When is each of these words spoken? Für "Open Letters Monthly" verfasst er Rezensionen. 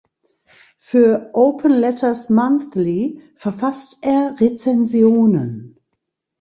Für 0.79 1.29
"Open 1.33 1.73
Letters 1.73 2.31
Monthly" 2.31 3.21
verfasst 3.35 3.99
er 4.01 4.35
Rezensionen. 4.41 5.77